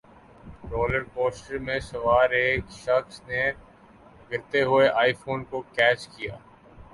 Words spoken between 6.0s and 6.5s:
کیا